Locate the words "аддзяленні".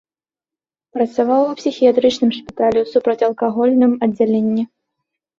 4.07-4.63